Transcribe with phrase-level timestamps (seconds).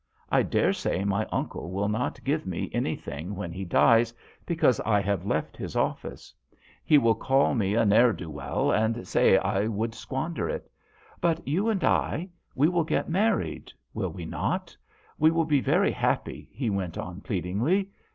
[0.31, 4.11] I dare say my uncle will not give me any thing when he dies
[4.47, 6.33] because I have left his office.
[6.83, 7.69] He will call JOHN SHERMAN.
[7.77, 10.71] 159 me a ne'er do weel, and say I would squander it.
[11.19, 14.75] But you and I we will get married, will we not?
[15.19, 17.91] We will be very happy," he went on, pleadingly.